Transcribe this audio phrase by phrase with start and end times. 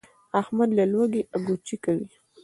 [0.41, 2.07] احمد له لوږې اګوچې کوي.